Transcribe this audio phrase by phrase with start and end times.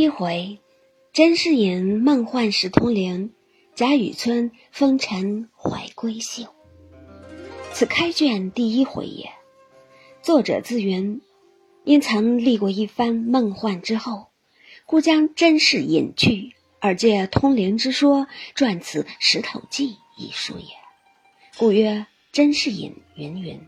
[0.00, 0.58] 一回，
[1.12, 3.34] 甄士隐梦幻石通灵，
[3.74, 6.48] 贾雨村风尘怀闺秀。
[7.74, 9.30] 此开卷第一回也。
[10.22, 11.20] 作者自云，
[11.84, 14.28] 因曾历过一番梦幻之后，
[14.86, 18.26] 故将甄士隐去，而借通灵之说，
[18.56, 20.64] 撰此《石头记》一书也。
[21.58, 23.60] 故曰甄士隐云云。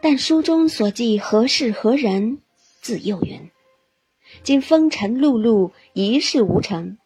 [0.00, 2.38] 但书中所记何事何人，
[2.80, 3.50] 自又云。
[4.42, 6.98] 今风尘碌碌，一事无成，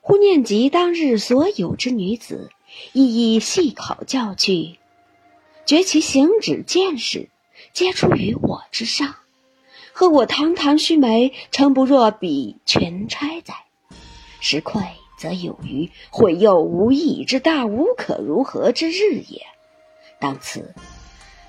[0.00, 2.50] 忽念及当日所有之女子，
[2.92, 4.78] 一一细考教去，
[5.66, 7.28] 觉其行止见识，
[7.72, 9.14] 皆出于我之上，
[9.92, 13.54] 和我堂堂须眉，诚不若比群钗哉？
[14.40, 14.82] 时愧
[15.18, 19.42] 则有余，悔又无益之大无可如何之日也。
[20.18, 20.74] 当此，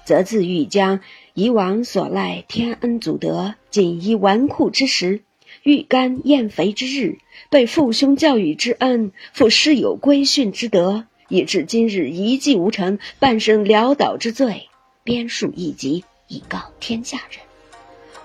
[0.05, 1.00] 则自欲将
[1.34, 5.23] 以往所赖天恩祖德，锦衣纨绔之时。
[5.64, 7.17] 欲干厌肥之日，
[7.50, 14.70] 被父兄教育之恩，负师友规训之德，以致今日一计无成，半生潦倒之罪，
[15.03, 17.42] 编述一集以告天下人。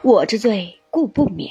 [0.03, 1.50] 我之罪故不免，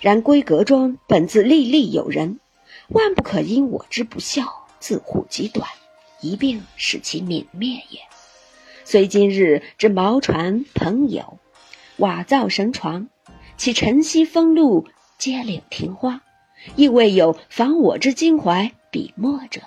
[0.00, 2.40] 然闺阁中本自历历有人，
[2.88, 5.68] 万不可因我之不孝，自护极短，
[6.22, 8.00] 一并使其泯灭也。
[8.90, 11.38] 虽今日之毛船朋友，
[11.98, 13.08] 瓦灶绳床，
[13.56, 14.88] 其晨曦风露。
[15.16, 16.22] 接岭庭花，
[16.74, 19.60] 亦未有仿我之襟怀笔墨者。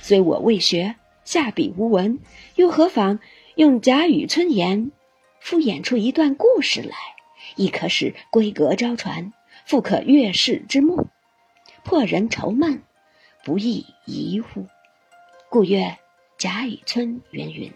[0.00, 0.94] 虽我未学，
[1.24, 2.20] 下笔无文，
[2.54, 3.18] 又何妨
[3.56, 4.92] 用贾雨村言，
[5.40, 6.94] 敷衍出一段故事来，
[7.56, 9.32] 亦可使闺阁招传，
[9.64, 11.08] 复可悦世之目，
[11.82, 12.80] 破人愁闷，
[13.44, 14.68] 不亦宜乎？
[15.48, 15.98] 故曰
[16.38, 17.72] 贾雨村云云。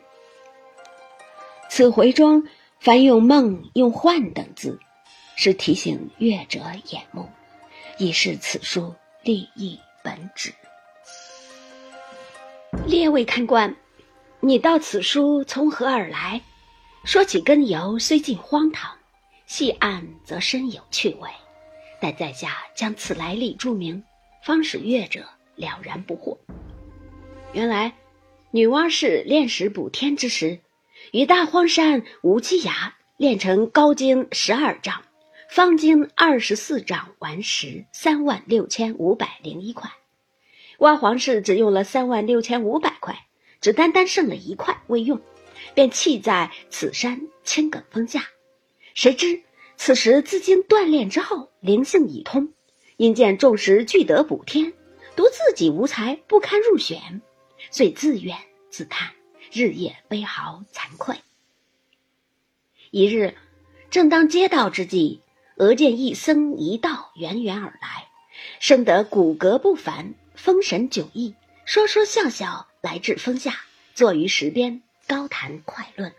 [1.80, 2.46] 此回中
[2.78, 4.78] 凡用梦、用幻等字。
[5.34, 7.26] 是提醒阅者眼目，
[7.96, 10.52] 以示此书立意本旨。
[12.84, 13.74] 列位看官，
[14.40, 16.42] 你道此书从何而来？
[17.04, 18.90] 说起根由，虽近荒唐；
[19.46, 21.30] 细按则深有趣味。
[21.98, 24.04] 待在下将此来历注明，
[24.44, 25.24] 方使阅者
[25.56, 26.36] 了然不惑。
[27.54, 27.94] 原来，
[28.50, 30.60] 女娲氏炼石补天之时，
[31.12, 35.02] 与大荒山无稽崖炼成高经十二丈。
[35.48, 39.90] 方经二十四丈顽石三万六千五百零一块，
[40.78, 43.26] 挖黄氏只用了三万六千五百块，
[43.60, 45.20] 只单单剩了一块未用，
[45.74, 48.28] 便弃在此山青埂峰下。
[48.94, 49.42] 谁知
[49.76, 52.52] 此时自经锻炼之后，灵性已通，
[52.96, 54.72] 因见众石俱得补天，
[55.16, 57.20] 独自己无才，不堪入选，
[57.72, 58.36] 遂自怨
[58.70, 59.10] 自叹，
[59.52, 61.16] 日夜悲嚎惭愧。
[62.90, 63.36] 一日，
[63.90, 65.22] 正当接道之际。
[65.56, 68.08] 俄见一僧一道远远而来，
[68.60, 71.34] 生得骨骼不凡，风神迥异，
[71.66, 73.60] 说说笑笑来至峰下，
[73.92, 76.14] 坐于石边，高谈快论。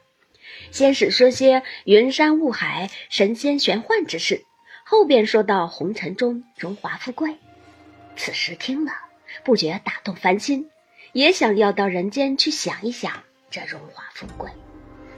[0.70, 4.46] 先是说些云山雾海、神仙玄幻之事，
[4.86, 7.36] 后便说到红尘中荣华富贵。
[8.16, 8.92] 此时听了，
[9.44, 10.70] 不觉打动凡心，
[11.14, 14.50] 也想要到人间去想一想这荣华富贵，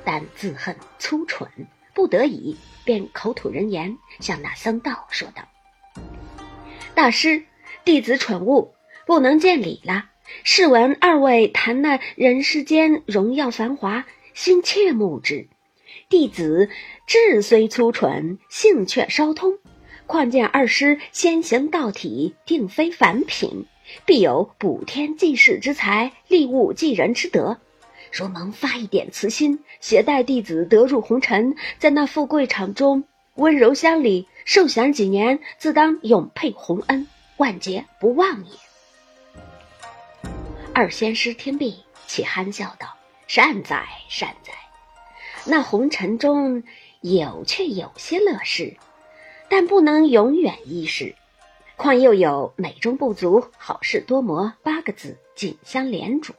[0.03, 1.49] 但自恨粗蠢。
[1.93, 5.43] 不得已，便口吐人言，向那僧道说道
[6.95, 7.43] ：“大师，
[7.85, 8.73] 弟子蠢物，
[9.05, 10.09] 不能见礼了。
[10.43, 15.47] 试闻二位谈那人世间荣耀繁华，心切慕之。
[16.09, 16.69] 弟子
[17.05, 19.59] 智虽粗蠢，性却稍通。
[20.07, 23.67] 况见二师先行道体，定非凡品，
[24.05, 27.59] 必有补天济世之才，利物济人之德。”
[28.11, 33.05] 若能发一点慈心，携带弟子得入红尘，在那富贵场中
[33.35, 38.51] 温柔乡里受享几年，自当永配洪恩，万劫不忘也。
[40.75, 42.95] 二仙师听毕，且憨笑道
[43.25, 44.53] ：“善哉，善哉！
[45.45, 46.63] 那红尘中
[47.01, 48.77] 有却有些乐事，
[49.49, 51.15] 但不能永远一世。
[51.75, 56.33] 况又有美中不足，好事多磨八个字紧相连主。”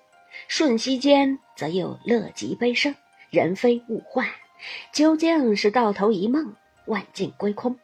[0.48, 2.94] 瞬息间，则又乐极悲生，
[3.30, 4.28] 人非物换，
[4.92, 6.54] 究竟是到头一梦，
[6.86, 7.78] 万境归空，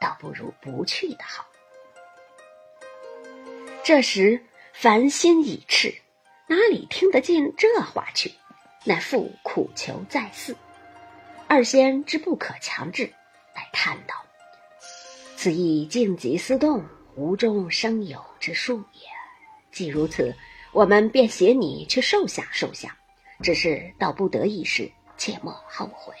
[0.00, 1.46] 倒不如不去的好。
[3.82, 4.44] 这时，
[4.74, 5.94] 凡心已赤，
[6.46, 8.32] 哪里听得进这话去？
[8.84, 10.54] 乃复苦求再四。
[11.48, 13.12] 二仙之不可强制，
[13.54, 14.14] 乃叹道
[15.38, 19.00] ：“此亦静极思动，无中生有之术也。
[19.70, 20.34] 既如此。”
[20.70, 22.94] 我们便携你去受享受享，
[23.42, 26.14] 只是到不得已时，切莫后悔。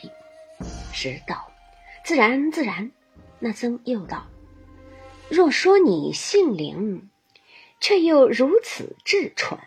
[0.94, 1.52] 师道，
[2.02, 2.90] 自然自然。
[3.38, 4.26] 那僧又道
[5.28, 7.10] ：“若说你性灵，
[7.78, 9.60] 却又如此至蠢，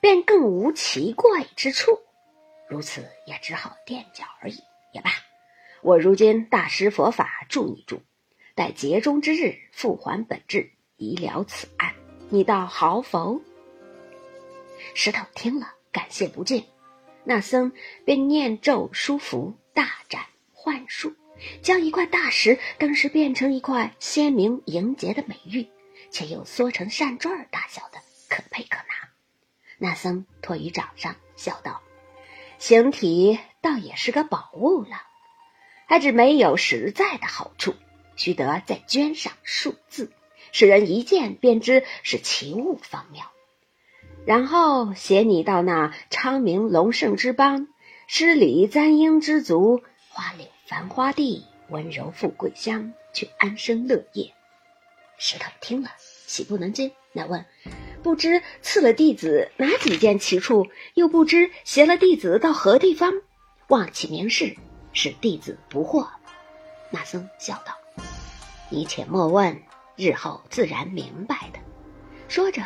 [0.00, 1.98] 便更无奇怪之处。
[2.68, 4.60] 如此也只好垫脚而已。
[4.92, 5.10] 也罢，
[5.82, 8.00] 我如今大施佛法助你助，
[8.54, 11.92] 待劫中之日复还本质，以了此案。
[12.28, 13.40] 你倒好否？
[14.94, 16.64] 石头听了，感谢不尽。
[17.24, 17.72] 那僧
[18.04, 20.22] 便念咒书符，大展
[20.52, 21.16] 幻术，
[21.62, 25.66] 将一块大石更是变成一块鲜明莹洁的美玉，
[26.10, 27.98] 且又缩成扇坠大小的，
[28.28, 29.10] 可佩可拿。
[29.78, 31.82] 那僧托于掌上，笑道
[32.58, 35.02] ：“形体倒也是个宝物了，
[35.88, 37.74] 还只没有实在的好处，
[38.16, 40.10] 须得再镌上数字，
[40.52, 43.30] 使人一见便知是奇物方妙。”
[44.26, 47.68] 然后携你到那昌明隆盛之邦，
[48.06, 54.32] 诗礼簪缨之族，花柳繁花地，温柔富贵乡，去安生乐业。
[55.18, 57.44] 石头听了，喜不能禁，乃问：
[58.02, 60.66] 不知赐了弟子哪几件奇处？
[60.94, 63.12] 又不知携了弟子到何地方？
[63.68, 64.56] 望其明示，
[64.94, 66.08] 使弟子不惑。
[66.90, 67.76] 那僧笑道
[68.74, 69.62] ：“你且莫问，
[69.94, 71.60] 日后自然明白的。”
[72.28, 72.62] 说着。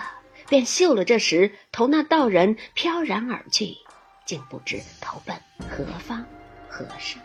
[0.49, 3.77] 便嗅了这时，同那道人飘然而去，
[4.25, 5.37] 竟不知投奔
[5.69, 6.25] 何方
[6.71, 7.19] 何事。